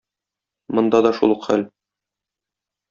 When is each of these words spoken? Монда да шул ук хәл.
Монда 0.79 1.03
да 1.09 1.13
шул 1.19 1.37
ук 1.37 1.47
хәл. 1.51 1.67